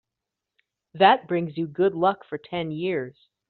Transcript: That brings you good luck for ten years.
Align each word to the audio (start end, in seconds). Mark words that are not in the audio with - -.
That 0.95 1.27
brings 1.27 1.57
you 1.59 1.67
good 1.67 1.93
luck 1.93 2.25
for 2.27 2.39
ten 2.39 2.71
years. 2.71 3.29